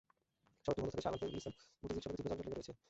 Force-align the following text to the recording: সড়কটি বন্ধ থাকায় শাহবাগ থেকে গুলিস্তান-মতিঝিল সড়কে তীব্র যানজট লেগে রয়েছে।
সড়কটি 0.63 0.79
বন্ধ 0.83 0.91
থাকায় 0.95 1.03
শাহবাগ 1.05 1.19
থেকে 1.21 1.31
গুলিস্তান-মতিঝিল 1.33 2.01
সড়কে 2.03 2.17
তীব্র 2.17 2.29
যানজট 2.29 2.43
লেগে 2.47 2.55
রয়েছে। 2.57 2.71